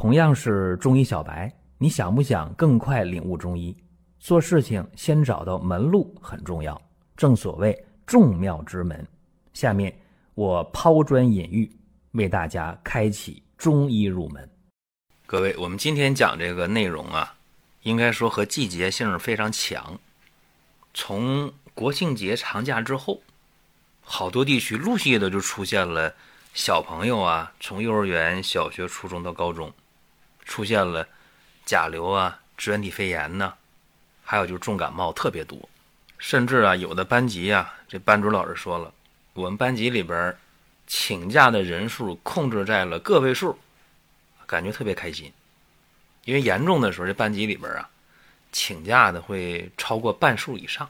[0.00, 3.76] 同样是中医小白，你想不想更快领悟中医？
[4.20, 6.80] 做事情先找到门路很重要，
[7.16, 9.04] 正所谓众妙之门。
[9.54, 9.92] 下面
[10.36, 11.68] 我抛砖引玉，
[12.12, 14.48] 为大家开启中医入门。
[15.26, 17.34] 各位，我们今天讲这个内容啊，
[17.82, 19.98] 应该说和季节性非常强。
[20.94, 23.20] 从国庆节长假之后，
[24.00, 26.14] 好多地区陆续的就出现了
[26.54, 29.72] 小朋友啊，从幼儿园、小学、初中到高中，
[30.48, 31.06] 出现了
[31.64, 33.52] 甲流啊、支原体肺炎呐，
[34.24, 35.68] 还有就是重感冒特别多，
[36.18, 38.92] 甚至啊，有的班级啊，这班主任老师说了，
[39.34, 40.36] 我们班级里边
[40.86, 43.56] 请假的人数控制在了个位数。
[44.46, 45.30] 感觉特别开心，
[46.24, 47.90] 因为严重的时候，这班级里边啊，
[48.50, 50.88] 请假的会超过半数以上。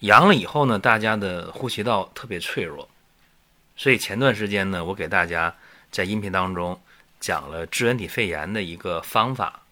[0.00, 2.88] 阳了以后呢，大家的呼吸道特别脆弱，
[3.76, 5.54] 所以前段时间呢，我给大家
[5.92, 6.82] 在音频当中
[7.20, 9.62] 讲了支原体肺炎的一个方法，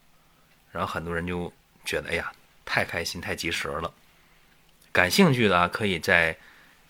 [0.71, 1.53] 然后很多人就
[1.85, 2.31] 觉得，哎呀，
[2.65, 3.93] 太开心，太及时了。
[4.93, 6.37] 感兴趣的啊，可以在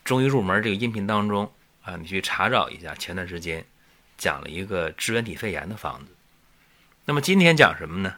[0.05, 1.51] 中医入门这个音频当中
[1.83, 3.65] 啊，你去查找一下前段时间。
[4.17, 6.11] 讲了一个支原体肺炎的方子，
[7.05, 8.17] 那么今天讲什么呢？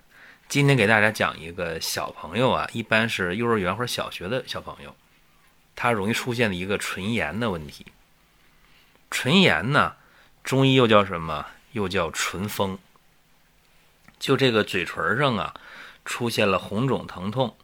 [0.49, 4.97] 今天给大家讲一个小朋友啊，一般是幼儿园或者小学的小朋友，
[5.77, 7.85] 他容易出现的一个唇炎的问题。
[9.11, 9.95] 唇炎呢，
[10.43, 11.47] 中医又叫什么？
[11.73, 12.79] 又叫唇风。
[14.19, 15.55] 就这个嘴唇上啊，
[16.05, 17.57] 出现了红肿疼痛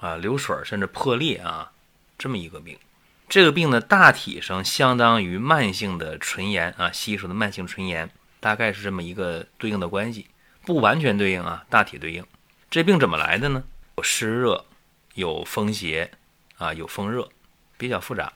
[0.00, 1.72] 啊，流水甚至破裂啊，
[2.18, 2.78] 这么一个病。
[3.26, 10.26] 这个病呢，大体上相当于慢性的唇炎啊，西医说的慢性唇炎，大概是这么一个对应的关系，
[10.66, 12.24] 不完全对应啊，大体对应。
[12.70, 13.64] 这病怎么来的呢？
[13.96, 14.66] 有湿热，
[15.14, 16.10] 有风邪
[16.58, 17.30] 啊，有风热，
[17.78, 18.32] 比较复杂。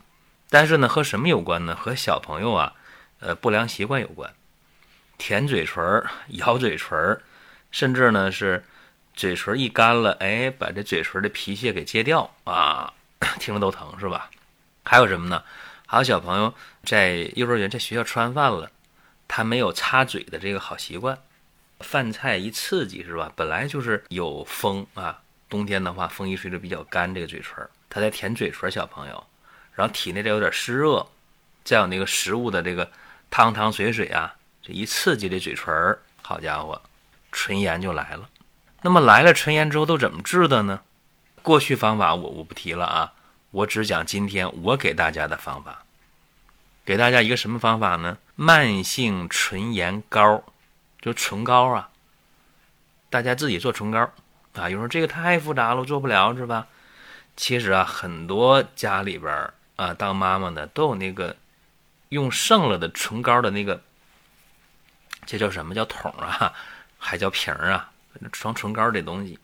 [0.48, 1.76] 但是呢，和什么有关呢？
[1.76, 2.72] 和小朋友啊，
[3.20, 4.32] 呃，不良习惯有关，
[5.18, 7.20] 舔嘴唇、咬嘴唇，
[7.70, 8.64] 甚至呢是
[9.12, 12.94] 嘴唇一干了，哎，把这嘴唇的皮屑给揭掉啊，
[13.38, 14.30] 听着都疼是吧？
[14.84, 15.42] 还有什么呢？
[15.86, 18.70] 还有小朋友在幼儿园在学校吃完饭了，
[19.26, 21.18] 他没有擦嘴的这个好习惯，
[21.80, 23.32] 饭菜一刺激是吧？
[23.34, 29.26] 本来就是有风啊，冬天的话风一吹就比较干，这个嘴唇他在舔嘴唇，小朋友，
[29.74, 31.06] 然后体内再有点湿热，
[31.64, 32.90] 再有那个食物的这个
[33.30, 34.36] 汤汤水水啊，
[34.72, 36.80] 一刺激这嘴唇，好家伙，
[37.32, 38.28] 唇炎就来了。
[38.82, 40.80] 那么来了唇炎之后都怎么治的呢？
[41.42, 43.12] 过去方法我我不提了啊。
[43.50, 45.84] 我只讲今天我给大家的方法，
[46.84, 48.18] 给大家一个什么方法呢？
[48.36, 50.44] 慢性唇炎膏，
[51.00, 51.88] 就唇膏啊。
[53.08, 54.10] 大家自己做唇膏
[54.52, 54.68] 啊。
[54.68, 56.66] 有人说这个太复杂了，做不了是吧？
[57.36, 61.34] 其实啊，很多家里边啊，当妈妈的都有那个
[62.10, 63.80] 用剩了的唇膏的那个，
[65.28, 66.54] 这叫什么叫桶啊？
[66.96, 67.90] 还叫瓶啊？
[68.32, 69.38] 装唇膏这东西。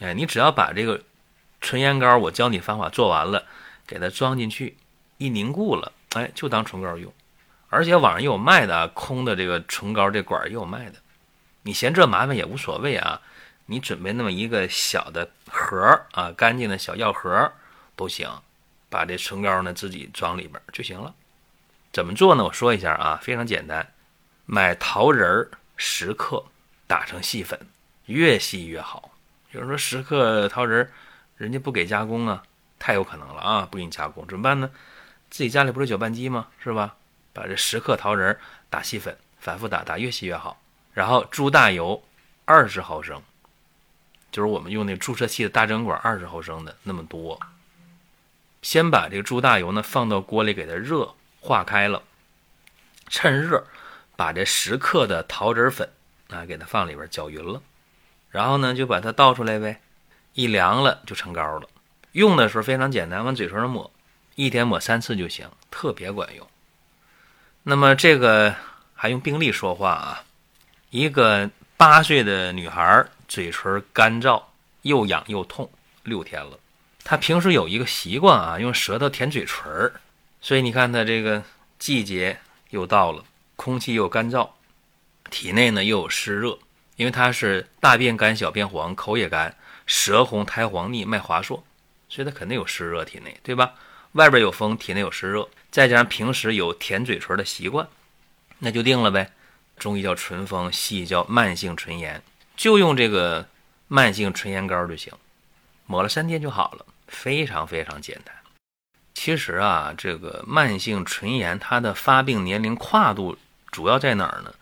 [0.00, 0.98] 哎，你只要把这个。
[1.60, 3.42] 唇炎膏，我教你方法，做完了，
[3.86, 4.76] 给它装进去，
[5.16, 7.10] 一凝固了，哎，就当唇膏用。
[7.70, 10.96] 而且网上也有卖的啊，空的这个唇膏这管也有卖的。
[11.62, 13.18] 你嫌这麻烦也无所谓啊，
[13.64, 17.50] 你准备那么一个小的盒啊，干净的小药盒
[17.96, 18.28] 都行，
[18.90, 21.14] 把这唇膏呢自己装里边就行了。
[21.94, 22.44] 怎么做呢？
[22.44, 23.93] 我说一下啊，非常简单，
[24.46, 26.44] 买桃仁儿十克，
[26.86, 27.58] 打成细粉，
[28.06, 29.10] 越细越好。
[29.52, 30.90] 有人说十克桃仁儿。
[31.36, 32.44] 人家不给加工啊，
[32.78, 33.68] 太有可能了啊！
[33.68, 34.70] 不给你加工怎么办呢？
[35.30, 36.46] 自己家里不是搅拌机吗？
[36.62, 36.94] 是吧？
[37.32, 38.40] 把这十克桃仁儿
[38.70, 40.62] 打细粉，反复打，打越细越好。
[40.92, 42.00] 然后猪大油
[42.44, 43.20] 二十毫升，
[44.30, 47.40] 就是我们用那注射器的大针管二十毫升的那么多。
[48.62, 52.04] 先把这个猪大油呢放到锅里给它热化开了，
[53.08, 53.66] 趁热
[54.16, 55.88] 把这十克的桃仁粉
[56.28, 57.60] 啊给它放里边搅匀了，
[58.30, 59.80] 然后呢就把它倒出来呗。
[60.34, 61.68] 一凉了就成膏了，
[62.10, 63.88] 用的时候非常简单，往嘴唇上抹，
[64.34, 66.44] 一天抹三次就行，特别管用。
[67.62, 68.52] 那么这个
[68.94, 70.24] 还用病例说话啊？
[70.90, 74.42] 一个八岁的女孩，嘴唇干燥，
[74.82, 75.70] 又痒又痛，
[76.02, 76.58] 六天了。
[77.04, 79.92] 她平时有一个习惯啊，用舌头舔嘴唇
[80.40, 81.42] 所以你看她这个
[81.78, 82.36] 季节
[82.70, 83.22] 又到了，
[83.56, 84.48] 空气又干燥，
[85.30, 86.58] 体内呢又有湿热，
[86.96, 89.56] 因为它是大便干、小便黄、口也干。
[89.86, 91.62] 舌红、苔黄腻、脉滑数，
[92.08, 93.74] 所以它肯定有湿热体内，对吧？
[94.12, 97.86] 外边有风，体内有湿热，再加上平时有舔嘴唇的习惯，
[98.60, 99.30] 那就定了呗。
[99.76, 102.22] 中医叫唇风，西医叫慢性唇炎，
[102.56, 103.46] 就用这个
[103.88, 105.12] 慢性唇炎膏就行，
[105.84, 108.34] 抹了三天就好了，非常非常简单。
[109.12, 113.36] 其实啊，这个慢性唇炎它的发病年龄跨度
[113.74, 114.54] 主要在哪儿呢？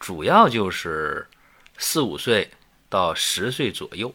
[0.00, 1.24] 主要就是
[1.78, 2.50] 四五岁
[2.88, 4.12] 到十岁左右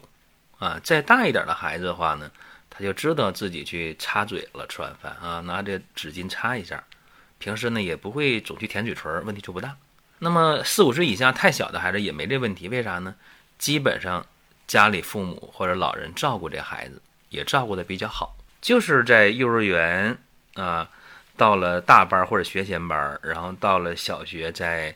[0.58, 0.78] 啊。
[0.84, 2.30] 再大一点的孩子的话呢，
[2.68, 6.84] 他就知道自己去擦嘴了，吃完饭啊，拿着纸巾擦一下。
[7.38, 9.74] 平时呢也不会总去舔嘴唇，问题就不大。
[10.18, 13.14] 那么四五岁以下太小的孩子也没这问题，为啥呢？
[13.58, 14.26] 基本上
[14.66, 17.00] 家里父母或者老人照顾这孩子
[17.30, 20.18] 也照顾的比较好，就是在幼儿园
[20.56, 20.90] 啊，
[21.36, 24.94] 到了大班或者学前班，然后到了小学，在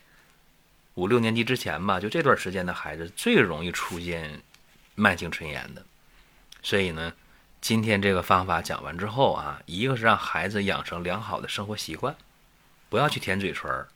[0.95, 4.41] 五六年级之前吧，就这段时间的孩子最容易出现
[4.95, 5.85] 慢性唇炎的。
[6.63, 7.13] 所以呢，
[7.61, 12.15] 今天这个方法讲完之后啊，一个是让孩子养成良好的生活习惯。
[12.89, 13.87] 不要去舔嘴唇，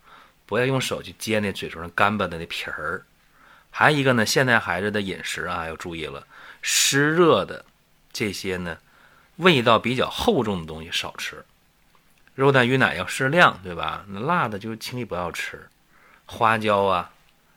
[0.46, 3.04] 不要用手去接那嘴唇干巴的那皮儿。
[3.70, 6.26] 还有一个呢，现在孩子的饮食啊要注意了，
[6.60, 7.64] 湿热的
[8.12, 8.78] 这些呢，
[9.36, 11.44] 味道比较厚重的东西少吃，
[12.40, 14.04] 肉蛋鱼奶要适量，对吧？
[14.08, 15.68] 那辣的就轻易不要吃，
[16.24, 17.10] 花椒啊、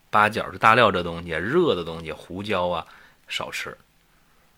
[0.10, 2.86] 八角、这大料这东西，热的东西，胡椒啊
[3.28, 3.78] 少吃，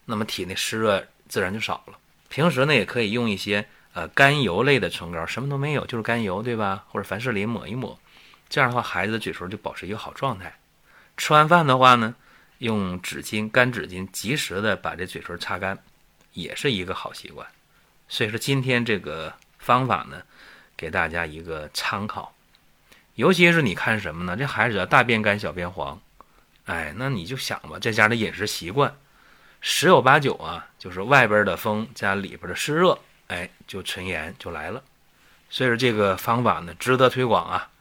[0.05, 1.97] 那么体内湿热自然就少了。
[2.29, 3.65] 平时呢也可以用一些。
[3.95, 6.83] 呃，甘油类的唇膏什么都没有，就是甘油，对吧？
[6.89, 7.97] 或者凡士林抹一抹，
[8.49, 10.53] 这样的话，孩子的嘴唇就保持一个好状态。
[11.15, 12.13] 吃完饭的话呢，
[12.57, 15.81] 用纸巾、干纸巾及时的把这嘴唇擦干，
[16.33, 17.47] 也是一个好习惯。
[18.09, 19.33] 所以说，今天这个
[19.65, 20.21] 方法呢，
[20.77, 22.35] 给大家一个参考。
[23.15, 24.37] 尤其是你看什么呢？
[24.37, 25.99] 这孩子大便干、小便黄，
[26.65, 28.95] 哎，那你就想吧，在家的饮食习惯，
[29.59, 32.99] 十有八九啊，就是外边的风加里边的湿热。
[33.27, 34.83] 哎，就唇炎就来了，
[35.49, 37.71] 所以说这个方法呢值得推广啊，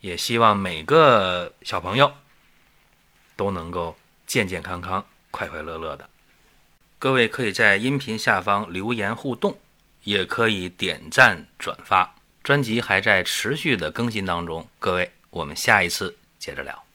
[0.00, 2.12] 也希望每个小朋友
[3.34, 3.96] 都能够
[4.26, 6.06] 健健康康、快快乐乐的。
[6.98, 9.58] 各位可以在音频下方留言互动，
[10.04, 12.14] 也可以点赞转发。
[12.42, 16.89] 专辑还在持续的更新当中，各位，我们下一次接着聊。